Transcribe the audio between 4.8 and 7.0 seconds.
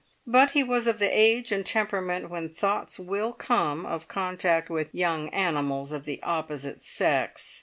young animals of the opposite